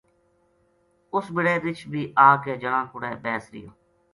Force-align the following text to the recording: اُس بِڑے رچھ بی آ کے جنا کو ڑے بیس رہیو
اُس 1.13 1.25
بِڑے 1.35 1.53
رچھ 1.63 1.83
بی 1.91 2.01
آ 2.27 2.27
کے 2.43 2.53
جنا 2.61 2.81
کو 2.91 2.95
ڑے 3.03 3.11
بیس 3.23 3.43
رہیو 3.51 3.71